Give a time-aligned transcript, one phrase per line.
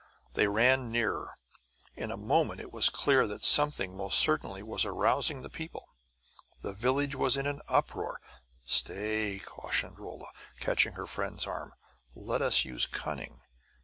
[0.33, 1.37] They ran nearer.
[1.95, 5.93] In a moment it was clear that something most certainly was arousing the people.
[6.63, 8.19] The village was in an uproar.
[8.65, 11.73] "Stay!" cautioned Rolla, catching her friend's arm.
[12.15, 13.41] "Let us use cunning!